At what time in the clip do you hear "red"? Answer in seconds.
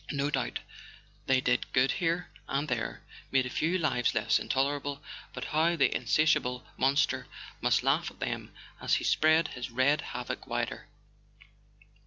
9.69-10.01